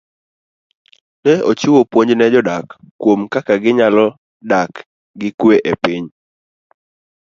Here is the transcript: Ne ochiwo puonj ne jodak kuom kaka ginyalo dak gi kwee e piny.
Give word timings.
Ne 1.23 1.33
ochiwo 1.49 1.79
puonj 1.91 2.09
ne 2.17 2.25
jodak 2.33 2.67
kuom 3.01 3.19
kaka 3.33 3.53
ginyalo 3.63 4.05
dak 4.49 4.73
gi 5.19 5.29
kwee 5.39 5.63
e 5.71 5.73
piny. 5.81 6.05